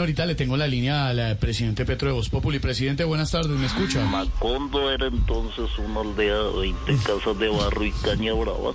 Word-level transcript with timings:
ahorita 0.00 0.26
le 0.26 0.34
tengo 0.34 0.56
la 0.56 0.66
línea 0.66 1.08
al 1.08 1.36
presidente 1.38 1.84
Petro 1.84 2.08
de 2.08 2.14
Voz 2.14 2.28
Populi. 2.28 2.58
Presidente, 2.58 3.04
buenas 3.04 3.30
tardes, 3.30 3.50
¿me 3.50 3.66
escucha? 3.66 4.04
Macondo 4.04 4.90
era 4.90 5.06
entonces 5.06 5.70
una 5.78 6.00
aldea 6.00 6.36
de 6.36 6.60
20 6.60 6.96
casas 7.04 7.38
de 7.38 7.48
barro 7.48 7.84
y 7.84 7.92
caña 7.92 8.32
brava 8.34 8.72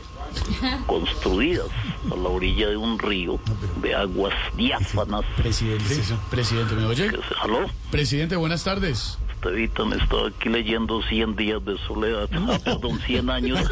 construidas 0.86 1.68
a 2.12 2.16
la 2.16 2.30
orilla 2.30 2.70
de 2.70 2.78
un 2.78 3.00
río 3.00 3.40
de 3.82 3.96
aguas 3.96 4.34
diáfanas. 4.56 5.24
Presidente, 5.36 6.00
presidente, 6.30 6.76
¿me 6.76 6.86
oye? 6.86 7.12
¿Aló? 7.42 7.66
Presidente, 7.92 8.36
buenas 8.36 8.64
tardes. 8.64 9.18
Estevita 9.38 9.86
me 9.86 9.96
estaba 9.98 10.28
aquí 10.30 10.50
leyendo 10.50 11.00
100 11.04 11.36
días 11.36 11.64
de 11.64 11.78
soledad. 11.88 12.28
Ah, 12.34 12.58
perdón, 12.64 13.00
100 13.06 13.30
años. 13.30 13.60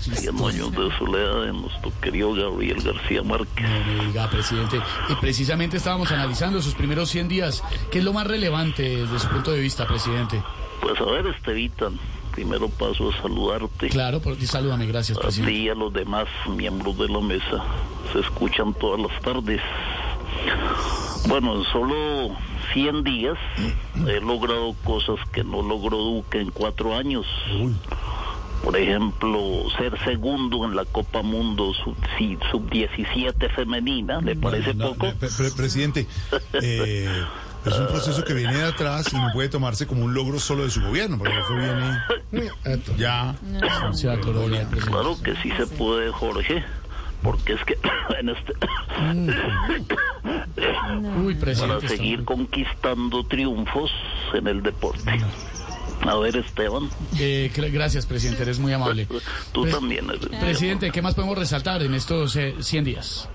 100 0.00 0.36
años 0.38 0.72
de 0.72 0.98
soledad 0.98 1.42
de 1.44 1.52
nuestro 1.52 1.92
querido 2.00 2.32
Gabriel 2.32 2.82
García 2.82 3.22
Márquez. 3.22 3.68
No 3.68 3.84
me 3.98 4.06
diga, 4.06 4.30
presidente. 4.30 4.80
Y 5.10 5.14
precisamente 5.16 5.76
estábamos 5.76 6.10
analizando 6.12 6.62
sus 6.62 6.74
primeros 6.74 7.10
100 7.10 7.28
días. 7.28 7.62
¿Qué 7.90 7.98
es 7.98 8.04
lo 8.04 8.12
más 8.14 8.26
relevante 8.26 8.82
desde 8.82 9.18
su 9.18 9.28
punto 9.28 9.50
de 9.52 9.60
vista, 9.60 9.86
presidente? 9.86 10.42
Pues 10.80 10.98
a 11.00 11.04
ver, 11.04 11.26
Estevita, 11.26 11.90
primero 12.32 12.68
paso 12.70 13.10
a 13.10 13.22
saludarte. 13.22 13.88
Claro, 13.90 14.20
por, 14.20 14.32
y 14.40 14.46
salúdame, 14.46 14.86
gracias, 14.86 15.18
A 15.18 15.20
presidente. 15.20 15.52
ti 15.52 15.58
y 15.66 15.68
a 15.68 15.74
los 15.74 15.92
demás 15.92 16.26
miembros 16.48 16.96
de 16.98 17.08
la 17.08 17.20
mesa. 17.20 17.62
Se 18.12 18.20
escuchan 18.20 18.72
todas 18.74 19.00
las 19.10 19.20
tardes. 19.20 19.60
Bueno, 21.28 21.56
en 21.56 21.64
solo 21.64 22.36
100 22.72 23.04
días 23.04 23.38
he 24.06 24.20
logrado 24.20 24.74
cosas 24.84 25.16
que 25.32 25.44
no 25.44 25.62
logró 25.62 25.98
Duque 25.98 26.40
en 26.40 26.50
cuatro 26.50 26.96
años. 26.96 27.26
Por 28.62 28.76
ejemplo, 28.76 29.64
ser 29.76 29.98
segundo 30.04 30.64
en 30.64 30.76
la 30.76 30.84
Copa 30.84 31.22
Mundo 31.22 31.72
sub, 31.74 31.96
sí, 32.16 32.38
sub-17 32.52 33.50
femenina, 33.54 34.20
¿le 34.20 34.36
parece 34.36 34.72
No, 34.74 34.90
poco? 34.92 35.12
pre- 35.18 35.28
pre- 35.28 35.50
presidente, 35.50 36.06
eh, 36.52 37.24
es 37.66 37.78
un 37.78 37.86
proceso 37.88 38.22
que 38.24 38.34
viene 38.34 38.54
de 38.54 38.64
atrás 38.66 39.12
y 39.12 39.16
no 39.16 39.32
puede 39.32 39.48
tomarse 39.48 39.86
como 39.88 40.04
un 40.04 40.14
logro 40.14 40.38
solo 40.38 40.62
de 40.62 40.70
su 40.70 40.80
gobierno, 40.80 41.18
porque 41.18 41.34
eso 41.40 41.54
viene 41.56 42.46
ya. 42.96 43.34
Presidente. 44.70 44.76
Claro 44.90 45.16
que 45.22 45.34
sí 45.42 45.50
se 45.56 45.66
puede, 45.66 46.12
Jorge, 46.12 46.62
porque 47.24 47.54
es 47.54 47.64
que 47.64 47.76
en 48.20 48.28
este... 48.28 48.52
Uy, 50.98 51.34
para 51.34 51.80
seguir 51.80 52.24
conquistando 52.24 53.24
triunfos 53.24 53.90
en 54.34 54.46
el 54.46 54.62
deporte. 54.62 55.10
A 56.06 56.16
ver, 56.16 56.36
Esteban, 56.36 56.88
Eh, 57.18 57.50
gracias, 57.54 58.06
presidente, 58.06 58.42
eres 58.42 58.58
muy 58.58 58.72
amable. 58.72 59.06
tú 59.52 59.66
también 59.66 60.08
eres. 60.10 60.26
Presidente, 60.40 60.90
¿qué 60.90 61.00
más 61.00 61.14
podemos 61.14 61.38
resaltar 61.38 61.82
en 61.82 61.94
estos 61.94 62.34
eh, 62.36 62.56
100 62.58 62.84
días? 62.84 63.28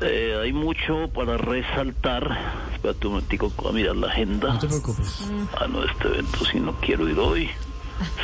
Eh, 0.00 0.36
hay 0.42 0.52
mucho 0.52 1.08
para 1.14 1.36
resaltar. 1.36 2.66
Espérate 2.74 3.06
un 3.06 3.14
momentico, 3.14 3.52
a 3.68 3.72
mirar 3.72 3.96
la 3.96 4.08
agenda. 4.08 4.54
No 4.54 4.58
te 4.58 4.66
preocupes. 4.66 5.20
Ah, 5.56 5.66
no, 5.68 5.84
este 5.84 6.08
evento 6.08 6.44
si 6.50 6.60
no 6.60 6.72
quiero 6.80 7.08
ir 7.08 7.18
hoy. 7.18 7.50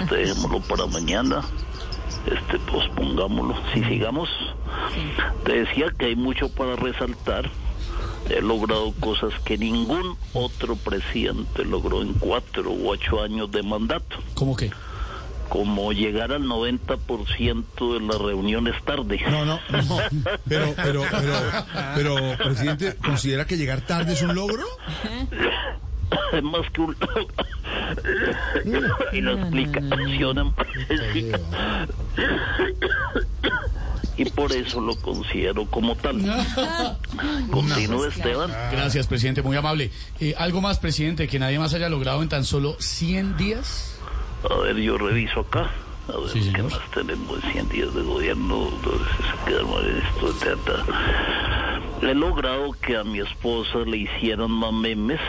Este 0.00 0.16
dejémoslo 0.16 0.60
para 0.62 0.86
mañana. 0.86 1.42
Este 2.26 2.58
pospongámoslo. 2.70 3.54
Si 3.72 3.84
sigamos. 3.84 4.28
Te 5.44 5.64
decía 5.64 5.92
que 5.96 6.06
hay 6.06 6.16
mucho 6.16 6.52
para 6.54 6.74
resaltar. 6.76 7.48
He 8.28 8.40
logrado 8.40 8.92
cosas 9.00 9.32
que 9.44 9.58
ningún 9.58 10.16
otro 10.34 10.76
presidente 10.76 11.64
logró 11.64 12.02
en 12.02 12.12
cuatro 12.14 12.70
u 12.70 12.90
ocho 12.90 13.22
años 13.22 13.50
de 13.50 13.62
mandato. 13.62 14.16
¿Cómo 14.34 14.56
qué? 14.56 14.70
Como 15.48 15.92
llegar 15.92 16.30
al 16.30 16.44
90% 16.44 17.94
de 17.94 18.00
las 18.06 18.18
reuniones 18.18 18.80
tarde. 18.84 19.20
No, 19.28 19.44
no, 19.44 19.58
no. 19.70 19.98
Pero, 20.46 20.74
pero, 20.76 21.02
pero, 21.10 21.34
pero, 21.96 22.16
presidente, 22.38 22.96
¿considera 23.04 23.46
que 23.46 23.56
llegar 23.56 23.80
tarde 23.80 24.12
es 24.12 24.22
un 24.22 24.34
logro? 24.34 24.64
Es 26.32 26.42
más 26.42 26.70
que 26.70 26.80
un... 26.80 26.96
y 29.12 29.20
la 29.20 29.32
explicación 29.32 30.38
en. 30.38 30.54
Y 34.20 34.26
por 34.28 34.52
eso 34.52 34.82
lo 34.82 34.94
considero 34.96 35.64
como 35.64 35.94
tal. 35.96 36.20
Continúe, 37.50 38.04
Esteban. 38.04 38.50
Gracias, 38.70 39.06
presidente, 39.06 39.40
muy 39.40 39.56
amable. 39.56 39.90
Eh, 40.20 40.34
¿Algo 40.36 40.60
más, 40.60 40.78
presidente, 40.78 41.26
que 41.26 41.38
nadie 41.38 41.58
más 41.58 41.72
haya 41.72 41.88
logrado 41.88 42.22
en 42.22 42.28
tan 42.28 42.44
solo 42.44 42.76
100 42.78 43.38
días? 43.38 43.98
A 44.50 44.54
ver, 44.60 44.76
yo 44.76 44.98
reviso 44.98 45.40
acá. 45.40 45.70
A 46.12 46.18
ver, 46.20 46.28
Sí, 46.30 46.40
¿qué 46.40 46.44
señor. 46.52 46.70
más 46.70 46.90
tenemos? 46.94 47.38
100 47.50 47.68
días 47.70 47.94
de 47.94 48.02
gobierno. 48.02 48.68
Entonces, 48.68 49.08
se 49.16 49.50
queda 49.50 49.62
mal 49.64 50.02
esto. 50.36 50.86
He 52.02 52.14
logrado 52.14 52.72
que 52.72 52.96
a 52.98 53.04
mi 53.04 53.20
esposa 53.20 53.78
le 53.86 53.98
hicieran 53.98 54.50
más 54.50 54.72
memes 54.72 55.20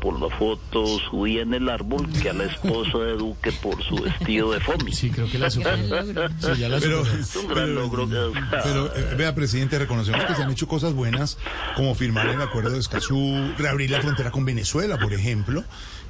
por 0.00 0.20
la 0.20 0.28
foto 0.36 0.86
subida 1.10 1.42
en 1.42 1.54
el 1.54 1.68
árbol 1.68 2.08
que 2.10 2.30
a 2.30 2.32
la 2.32 2.44
esposa 2.44 2.98
de 2.98 3.12
Duque 3.16 3.50
por 3.52 3.82
su 3.82 3.96
vestido 3.96 4.52
de 4.52 4.60
foamy. 4.60 4.92
Sí, 4.92 5.10
creo 5.10 5.28
que 5.30 5.38
la 5.38 5.50
superó. 5.50 5.76
Sí, 5.76 6.60
ya 6.60 6.68
la 6.68 6.78
Pero, 6.78 7.04
superó. 7.04 7.20
Es 7.22 7.36
un 7.36 7.46
gran 7.48 7.64
pero- 7.66 7.74
logro. 7.74 8.08
que- 8.08 8.40
Pero, 8.62 8.94
eh, 8.96 9.14
vea, 9.16 9.34
presidente, 9.34 9.78
reconocemos 9.78 10.24
que 10.24 10.34
se 10.34 10.42
han 10.42 10.50
hecho 10.50 10.68
cosas 10.68 10.92
buenas, 10.94 11.38
como 11.76 11.94
firmar 11.94 12.28
el 12.28 12.40
acuerdo 12.40 12.70
de 12.70 12.78
Escazú, 12.78 13.52
reabrir 13.58 13.90
la 13.90 14.00
frontera 14.00 14.30
con 14.30 14.44
Venezuela, 14.44 14.98
por 14.98 15.12
ejemplo, 15.12 15.64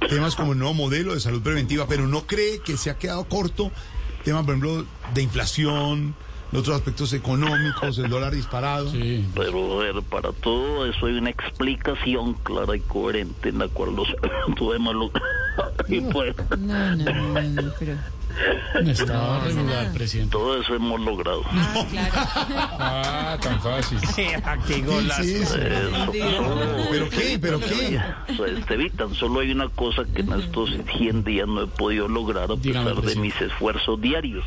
temas 0.07 0.35
como 0.35 0.53
el 0.53 0.59
nuevo 0.59 0.73
modelo 0.73 1.13
de 1.13 1.19
salud 1.19 1.41
preventiva, 1.41 1.87
pero 1.87 2.07
no 2.07 2.27
cree 2.27 2.59
que 2.59 2.77
se 2.77 2.89
ha 2.89 2.97
quedado 2.97 3.25
corto, 3.25 3.71
temas, 4.23 4.45
por 4.45 4.55
ejemplo, 4.55 4.85
de 5.13 5.21
inflación, 5.23 6.15
de 6.51 6.57
otros 6.57 6.75
aspectos 6.75 7.13
económicos, 7.13 7.97
el 7.99 8.09
dólar 8.09 8.33
disparado. 8.33 8.89
Sí. 8.91 9.25
Pero 9.35 9.79
a 9.81 9.83
ver, 9.83 10.01
para 10.03 10.31
todo 10.33 10.85
eso 10.85 11.05
hay 11.05 11.17
una 11.17 11.29
explicación 11.29 12.33
clara 12.43 12.75
y 12.75 12.79
coherente 12.79 13.49
en 13.49 13.59
la 13.59 13.67
cual 13.67 13.95
los 13.95 14.07
podemos 14.57 14.95
lo- 14.95 15.11
y 15.87 16.01
pues 16.01 16.35
No, 16.57 16.95
no, 16.95 17.05
no, 17.13 17.41
no, 17.41 17.71
pero. 17.79 17.93
Estaba 18.85 19.39
regular, 19.43 19.91
presidente. 19.91 20.31
todo 20.31 20.61
eso 20.61 20.75
hemos 20.75 21.01
logrado. 21.01 21.41
Ah, 21.49 21.85
claro. 21.89 22.13
Ah, 22.81 23.37
tan 23.41 23.59
fácil. 23.61 23.97
¿Qué 24.15 24.35
es 24.77 25.19
eso? 25.19 25.57
¿Pero 26.91 27.09
qué? 27.09 27.39
¿Pero 27.41 27.59
qué? 27.59 27.99
Este, 28.29 28.89
tan 28.91 29.13
solo 29.15 29.41
hay 29.41 29.51
una 29.51 29.67
cosa 29.69 30.03
que 30.05 30.21
en 30.21 30.31
estos 30.33 30.69
100 30.97 31.23
días 31.23 31.47
no 31.47 31.63
he 31.63 31.67
podido 31.67 32.07
lograr 32.07 32.51
a 32.51 32.55
Dígame, 32.55 32.85
pesar 32.91 32.95
de 32.95 33.01
presidente. 33.01 33.19
mis 33.21 33.41
esfuerzos 33.51 33.99
diarios. 34.01 34.45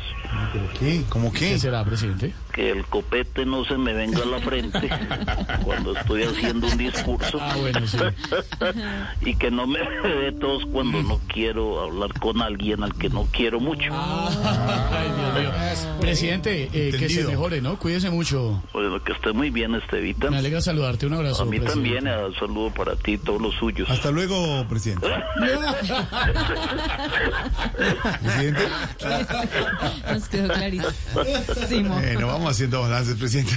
¿Pero 0.53 0.65
qué? 0.79 1.03
¿Cómo 1.09 1.31
¿Qué 1.31 1.39
qué? 1.39 1.59
será, 1.59 1.83
presidente? 1.85 2.33
Que 2.53 2.71
el 2.71 2.85
copete 2.85 3.45
no 3.45 3.63
se 3.65 3.77
me 3.77 3.93
venga 3.93 4.23
a 4.23 4.25
la 4.25 4.39
frente 4.39 4.89
cuando 5.63 5.95
estoy 5.95 6.23
haciendo 6.23 6.67
un 6.67 6.77
discurso 6.77 7.37
Ah, 7.41 7.55
bueno, 7.59 7.85
sí. 7.87 7.97
y 9.21 9.35
que 9.35 9.51
no 9.51 9.67
me 9.67 9.79
dé 9.79 10.31
tos 10.33 10.65
cuando 10.71 11.01
no 11.03 11.19
quiero 11.27 11.32
hablar 11.37 12.13
con 12.19 12.41
alguien 12.41 12.83
al 12.83 12.93
que 12.93 13.09
no 13.09 13.27
quiero 13.31 13.59
mucho. 13.59 13.91
Ay, 13.93 15.11
Dios 15.17 15.33
mío. 15.39 15.51
Presidente, 15.99 16.69
eh, 16.73 16.91
que 16.97 17.09
se 17.09 17.23
mejore, 17.25 17.61
¿no? 17.61 17.77
Cuídese 17.79 18.09
mucho. 18.09 18.61
Bueno, 18.73 19.01
que 19.03 19.13
esté 19.13 19.31
muy 19.33 19.49
bien, 19.49 19.73
Estevita. 19.75 20.29
Me 20.29 20.37
alegra 20.37 20.61
saludarte. 20.61 21.07
Un 21.07 21.13
abrazo. 21.13 21.43
A 21.43 21.45
mí 21.45 21.59
presidente. 21.59 21.99
también, 22.01 22.07
eh, 22.07 22.33
saludo 22.39 22.71
para 22.71 22.95
ti 22.95 23.13
y 23.13 23.17
todos 23.17 23.41
los 23.41 23.53
suyos. 23.55 23.89
Hasta 23.89 24.11
luego, 24.11 24.65
presidente. 24.67 25.07
presidente, 28.21 28.61
Nos 30.11 30.29
quedó 30.29 30.47
clarísimo. 30.53 31.99
eh, 31.99 32.15
no 32.19 32.27
vamos 32.27 32.51
haciendo 32.51 32.81
balances, 32.81 33.15
presidente. 33.15 33.53